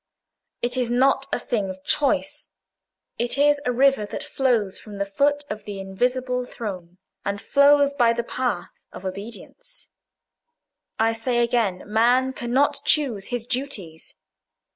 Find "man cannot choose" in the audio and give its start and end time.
11.85-13.27